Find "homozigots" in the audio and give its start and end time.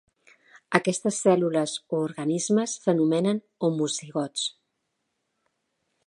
3.67-4.47